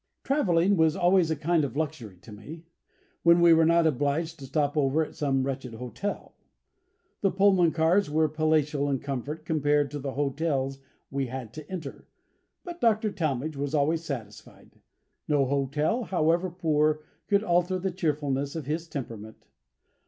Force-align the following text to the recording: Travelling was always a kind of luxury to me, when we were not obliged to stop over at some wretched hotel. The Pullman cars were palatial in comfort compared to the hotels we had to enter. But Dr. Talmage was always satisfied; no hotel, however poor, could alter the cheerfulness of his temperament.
Travelling 0.23 0.77
was 0.77 0.95
always 0.95 1.29
a 1.29 1.35
kind 1.35 1.63
of 1.63 1.77
luxury 1.77 2.17
to 2.21 2.31
me, 2.31 2.63
when 3.21 3.39
we 3.39 3.53
were 3.53 3.67
not 3.67 3.85
obliged 3.85 4.39
to 4.39 4.47
stop 4.47 4.75
over 4.75 5.05
at 5.05 5.13
some 5.13 5.43
wretched 5.43 5.75
hotel. 5.75 6.33
The 7.21 7.29
Pullman 7.29 7.71
cars 7.71 8.09
were 8.09 8.27
palatial 8.27 8.89
in 8.89 8.97
comfort 8.97 9.45
compared 9.45 9.91
to 9.91 9.99
the 9.99 10.13
hotels 10.13 10.79
we 11.11 11.27
had 11.27 11.53
to 11.53 11.69
enter. 11.71 12.07
But 12.63 12.81
Dr. 12.81 13.11
Talmage 13.11 13.55
was 13.55 13.75
always 13.75 14.03
satisfied; 14.03 14.71
no 15.27 15.45
hotel, 15.45 16.05
however 16.05 16.49
poor, 16.49 17.03
could 17.27 17.43
alter 17.43 17.77
the 17.77 17.91
cheerfulness 17.91 18.55
of 18.55 18.65
his 18.65 18.87
temperament. 18.87 19.45